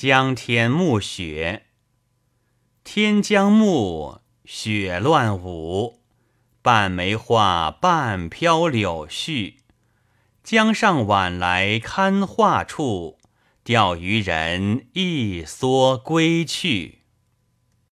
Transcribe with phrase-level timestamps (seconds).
[0.00, 1.64] 江天暮雪。
[2.84, 6.02] 天将暮雪乱舞。
[6.62, 9.54] 半梅花半飘柳絮。
[10.44, 13.18] 江上晚来堪画处。
[13.64, 16.97] 钓鱼人一蓑归去。